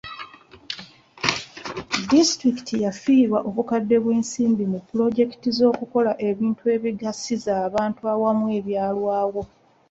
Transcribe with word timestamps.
Disitulikiti 2.09 2.75
yafiirwa 2.85 3.39
obukadde 3.49 3.95
bw'ensimbi 4.03 4.63
mu 4.71 4.79
pulojekiti 4.87 5.49
z'okukola 5.57 6.11
ebintu 6.29 6.63
ebigasiza 6.75 7.51
abantu 7.67 8.01
awamu 8.13 8.45
ebyalwawo. 8.57 9.41